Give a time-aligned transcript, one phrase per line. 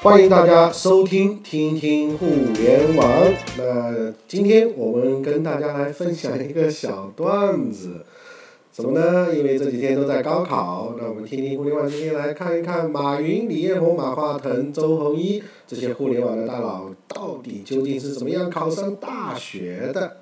[0.00, 2.26] 欢迎大家收听听听互
[2.56, 3.34] 联网。
[3.56, 8.04] 那今天我们跟大家来分享一个小段子，
[8.70, 9.34] 怎么呢？
[9.34, 20.18] 因为这几天都在高考，那我们听听互联网今天来看一看马云、李彦宏、马化腾、周鸿祎这些互联网的大佬到底究竟是怎么样考上大学的？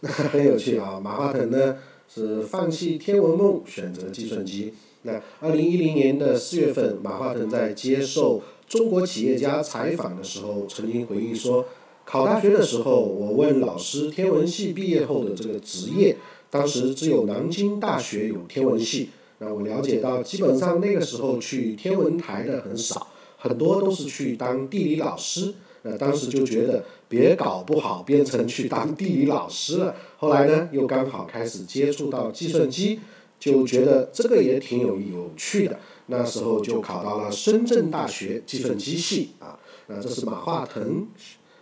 [0.00, 1.00] 那很有趣啊！
[1.02, 4.74] 马化腾呢是放弃天文梦，选择计算机。
[5.02, 11.64] 那二零一零年的四月份，马化腾在接受中国企业家采访的时候，曾经回忆说，
[12.04, 16.16] 考大学的时候，我问老师天文系毕业后的这个职业，
[16.50, 19.10] 当时只有南京大学有天文系。
[19.38, 23.06] 那我了解到，基本上那个时候去天文台的很少，
[23.36, 25.54] 很多都是去当地理老师。
[25.82, 29.94] 那当时就觉得别搞不好变成去当地理老师了。
[30.16, 32.98] 后来呢，又刚好开始接触到计算机。
[33.38, 41.08] 就觉得这个也挺有有趣的，那时候就考到了深圳大学计算机系啊，那这是马化腾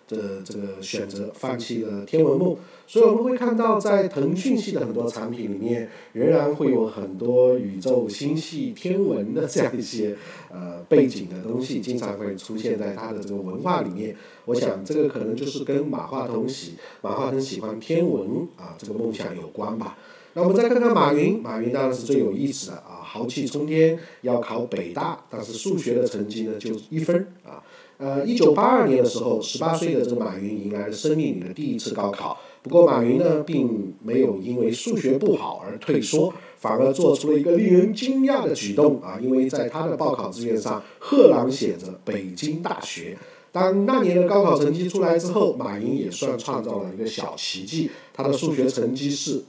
[0.06, 2.54] 的这个选择，放弃了天文梦，
[2.86, 10.14] 所以我们会看到在腾讯系的很多产品里面，仍然会有很多宇宙、星系、天文的这样一些
[10.52, 14.14] 呃背景的东西，经常会出现在他的这个文化里面。
[14.44, 19.96] 我想这个可能就是跟马化腾喜马化腾喜欢天文啊这个梦想有关吧。
[20.36, 27.62] 那我们再看看马云，马云当然是最有意思的啊，豪气冲天，要考北大，但是数学的成绩呢就一分啊。
[27.98, 32.36] 呃，一九八二年的时候，十八岁的这个马云迎来了生命里的第一次高考。
[32.62, 43.16] 不过马云呢，并没有因为数学不好而退缩，反而做出了一个令人惊讶的举动啊，因为在他的报考志愿上赫然写着北京大学。
[43.52, 49.44] 当那年的高考成绩出来之后，马云也算创造了一个小奇迹，他的数学成绩是。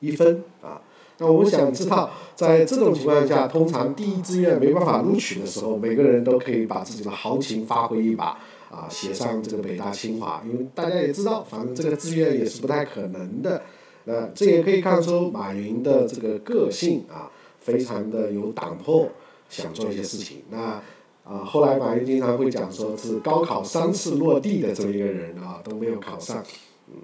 [0.00, 0.80] 一分啊，
[1.18, 8.38] 那我想知道，在这种情况下，通常第一志愿没办法录取的时候，每个人都可以把自己的豪情发挥一把
[8.70, 13.62] 啊，写上这个北大清华，因为大家也知道，反正这个志愿也是不太可能的。
[14.04, 19.08] 那这也可以看出马云的这个个性啊，非常的有胆魄，
[19.50, 20.38] 想做一些事情。
[20.48, 20.80] 那
[21.22, 26.42] 啊，后来马云经常会讲说，是高考三次落地的这么一个人啊，都没有考上，
[26.88, 26.94] 嗯，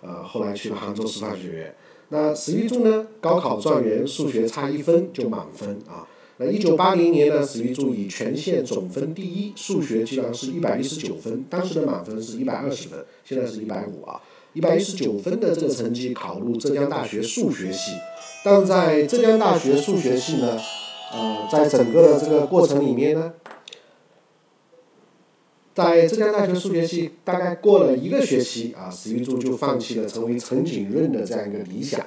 [0.00, 1.74] 呃，后来去了杭州师范学院。
[2.10, 3.06] 那史玉柱呢？
[3.20, 6.06] 高考状元，数学差一分就满分啊。
[6.38, 14.20] 那一九八零年呢，史玉柱以全县总分第一，数学居然是一百一十九分，当时的满分是一百二十分，现在是一百五啊。
[14.54, 17.92] 一百一十九分的这个成绩考入浙江大学数学系，
[18.42, 20.58] 但在浙江大学数学系呢，
[21.12, 23.34] 呃，在整个的这个过程里面呢。
[25.78, 32.04] 在浙江大学数学系大概过了一个学期啊，史玉柱就放弃了成为陈景润的这样一个理想。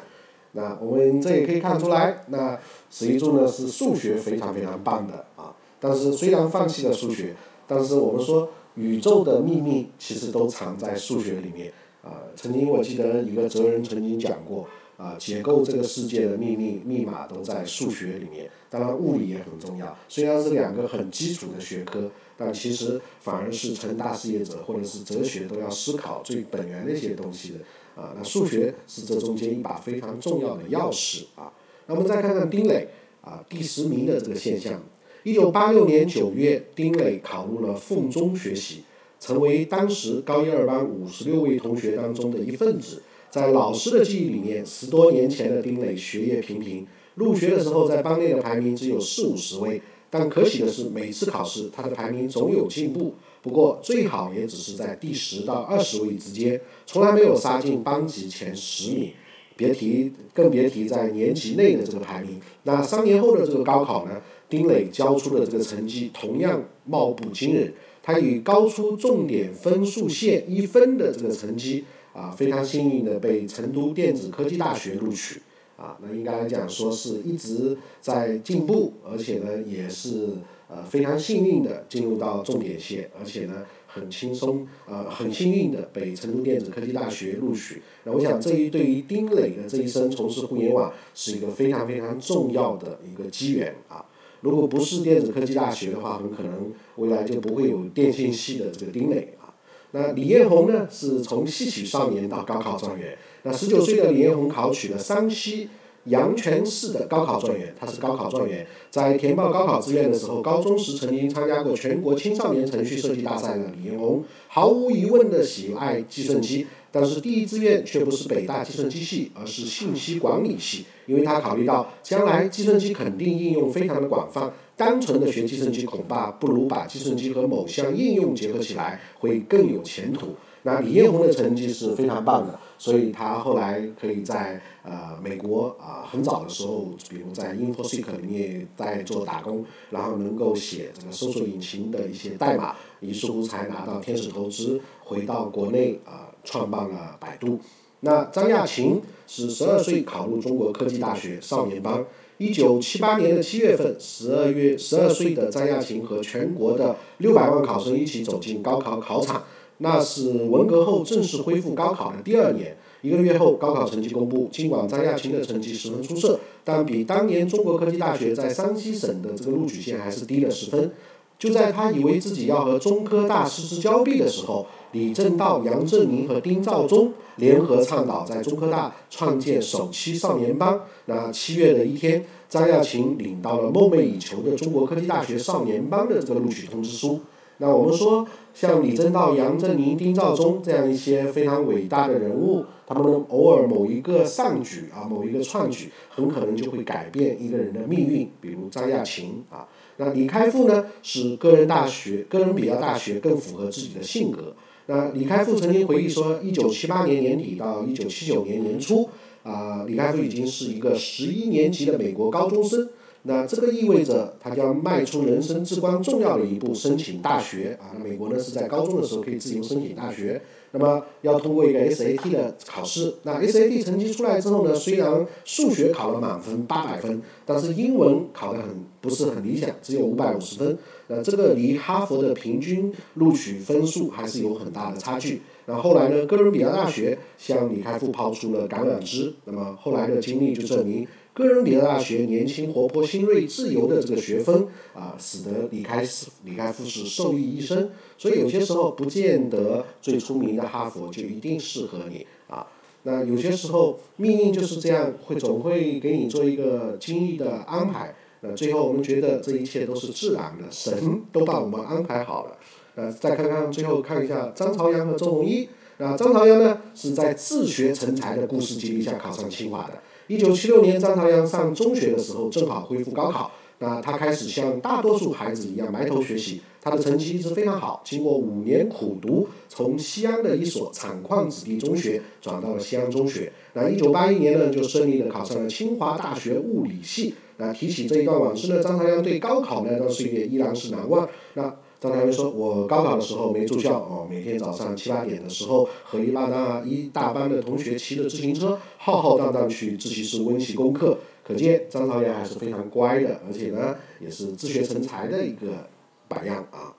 [0.51, 5.55] 那我们这也可以看出来，那史玉柱呢是数学非常非常棒的啊。
[5.79, 7.33] 但是虽然放弃了数学，
[7.65, 11.71] 但是我们说宇宙的秘密其实都藏在数学里面
[12.03, 12.19] 啊。
[12.35, 14.67] 曾经我记得一个哲人曾经讲过
[14.97, 18.49] 啊，解构这个世界的秘密密码都在数学里面。
[18.69, 22.11] 当然物理也很重要，虽然是两个很基础的学科。
[22.43, 28.13] 但其实反而是成大事业者或者是哲学都要思考最本源的一些东西的啊。
[28.17, 31.53] 那数学是这中间一把非常重要的钥匙啊。
[31.85, 32.87] 那我们再看看丁磊
[33.21, 34.81] 啊第十名的这个现象。
[35.23, 38.81] 一九八六年九月，丁磊考入了凤中学习，
[39.19, 43.03] 成为当时高一二班五十六位同学当中的一份子。
[43.29, 49.79] 在老师的记忆里面，十多年前的丁磊学业平平，入学的时候在班内的排名只有四五十位。
[50.11, 59.11] 但可喜的是，每次考试他的排名总有进步，不过最好也只是在第十到二十位之间，从来没有杀进班级前十名，
[59.55, 62.41] 别提更别提在年级内的这个排名。
[62.63, 67.73] 那三年后的这个高考呢，丁磊交出的这个成绩同样貌不惊人，
[68.03, 75.41] 他以高出重点分数线一分的这个成绩啊，非常幸运的被成都电子科技大学录取。
[75.81, 80.27] 啊，那应该来讲说是一直在进步，而且呢也是
[80.69, 87.81] 呃非常幸运的进入到重点线，而且呢很轻松呃很幸运的被成都电子科技大学录取。
[88.03, 94.05] 那我想这一对于丁磊的这一生从事互联网是一个非常非常重要的一个机缘啊。
[94.41, 99.49] 如果不是电子科技大学的话，很可能未来就不会有电信系的这个丁磊啊。
[99.93, 103.17] 那李彦宏呢，是从戏曲少年到高考状元。
[103.43, 105.69] 那十九岁的李彦宏考取了山西
[106.05, 130.29] 阳泉市的高考状元，他是高考状元，在填报高考志愿的时候，高中时曾经参加过全国青少年程序设计大赛的李彦宏，毫无疑问的喜爱计算机，但是第一志愿却不是北大计算机系，而是信息管理系，因为他考虑到将来计算机肯定应用非常的广泛，单纯的学计算机恐怕不如把计算机和某项应用结合起来会更有前途。
[130.63, 147.59] 那李彦宏的成绩是非常棒的，所以他后来可以在呃美国啊很早的时候，比如在 InfoSeek 里面在做打工，然后能够写这个搜索引擎的一些代码，于是乎才拿到天使投资，回到国内啊创办了百度。
[147.99, 152.03] 那张亚勤是十二岁考入中国科技大学少年班，
[152.39, 159.43] 一九七八年的七月份，十二月十二岁的张亚勤和全国的六百万考生一起走进高考考场。
[159.83, 164.47] 那是文革后正式恢复高考的第二年，一个月后高考成绩公布。
[164.51, 170.91] 尽管张亚勤的成绩十分出色，但比当年中国科技大学在山西省的这个录取线还是低了十分。
[171.39, 180.79] 就在他以为自己要和中科大失之交臂的时候，李政道、杨振宁和丁肇中联合倡导在中科大创建首期少年班。
[181.05, 187.19] 那七月的一天，张亚勤领到了梦寐以求的中国科技大学少年班的这个录取通知书。
[187.61, 198.27] 那我们说，像李政道、杨振宁、丁肇中这样一些非常伟大的人物，他们偶尔某一个上举啊，某一个创举，很可能就会改变一个人的命运。
[198.41, 199.67] 比如张亚勤啊，
[199.97, 204.55] 那李开复呢，是个人大学、哥伦比亚大学更符合自己的性格。
[204.87, 209.07] 那李开复曾经回忆说，一九七八年年底到一九七九年年初，
[209.43, 212.89] 啊，李开复已经是一个十一年级的美国高中生。
[213.23, 217.93] 那这个意味着他将迈出人生至关重要的一步，申请大学啊。
[217.93, 220.41] 那美国呢是在高中的时候可以自由申请大学，
[220.71, 223.13] 那么要通过一个 SAT 的考试。
[223.23, 228.69] 那 SAT 成绩出来之后呢，虽然数学考了满分八百分，但是英文考得很
[228.99, 230.77] 不是很理想，只有五百五十分。
[231.07, 235.41] 那这个离哈佛的平均录取分数还是有很大的差距。
[235.71, 239.33] 那后来呢，哥伦比亚大学向李开复抛出了橄榄枝。
[239.45, 241.07] 那么后来的经历就证明。
[241.33, 246.05] 哥伦比亚大学年轻、活泼、新锐、自由的这个学风啊，使得李开
[246.43, 247.89] 李开复是受益一生。
[248.17, 252.67] 所以有些时候不见得最出名的哈佛就一定适合你啊。
[253.03, 258.13] 那有些时候命运就是这样，会总会给你做一个精益的安排。
[258.41, 262.57] 那最后我们觉得这一切都是自然的，神都把我们安排好了。
[262.95, 265.69] 呃，再看看最后看一下张朝阳和周鸿祎。
[265.97, 269.93] 那张朝阳呢，是在自学成才的故事经历下考上清华的。
[270.27, 273.51] 一九七六年，张朝阳上中学的时候，正好恢复高考。
[273.79, 278.01] 那他开始像大多数孩子一样埋头学习，他的成绩一直非常好。
[278.05, 283.51] 经过五年苦读，从西安的一所产矿子弟中学转到了西安中学。
[283.73, 287.33] 那一九八一年呢，就顺利的考上了清华大学物理系。
[287.57, 291.27] 那提起这一段往事呢，张朝阳对高考那段岁月依然是难忘。
[291.55, 301.19] 那张朝阳说：“我高考的时候没住校哦，每天早上七八点的时候，和一大班一大班的同学骑着自行车，浩浩荡荡去自习室温习功课。
[301.47, 305.87] 可见张朝阳还是非常乖的，而且呢，也是自学成才的一个
[306.27, 306.91] 榜样啊。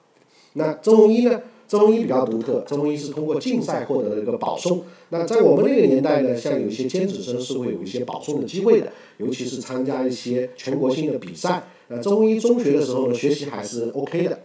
[0.52, 1.42] 那周鸿祎呢？
[1.66, 4.84] 周鸿祎比较独特，周鸿祎是通过竞赛获得了一个保送。
[5.08, 11.64] 那在我们那个年代呢，像有一些尖子生是会有一些保送的机会的，尤其是参加一些全国性的比赛。
[11.88, 14.38] 那周鸿祎中学的时候呢，学习还是 OK 的。”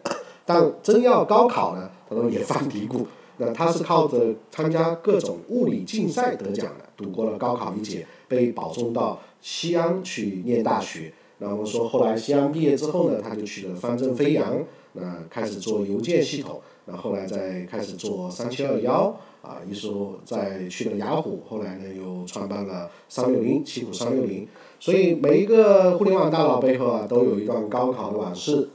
[0.47, 3.05] 但真要高考呢，他说也犯嘀咕。
[3.39, 11.13] 那他是靠着参加各种物理竞赛得奖的，度过了高考一劫，被保送到西安去念大学。
[11.37, 14.57] 那我们说后来西安毕业之后呢，他就去了方正飞扬，
[14.93, 16.59] 那开始做邮件系统。
[16.85, 24.47] 那后来再开始做三七二幺，啊，一说再去了雅虎，后来呢又创办了三六零，奇虎三六零。
[24.79, 28.67] 所以每一个互联网大佬背后啊，都有一段高考的往事。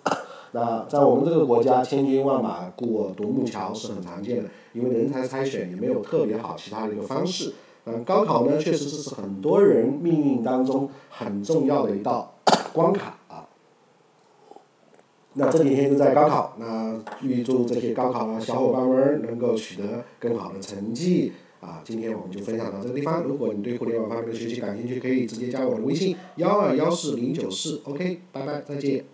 [0.52, 7.54] 那在我们这个国家，千军万马过独木桥是很常见的，因为人才筛选也没有特别好其他的一个方式。
[7.84, 12.34] 嗯，高考呢，确实是很多人命运当中很重要的一道
[12.72, 13.48] 关卡啊。
[15.32, 21.80] 那这几天都在高考，那预祝这些高考的小伙伴们能够取得更好的成绩啊！
[21.82, 23.22] 今天我们就分享到这个地方。
[23.24, 29.11] 如果你对互联网方面的学习感兴趣，可以直接加我的微信幺二幺四零九四，OK，拜拜，再见。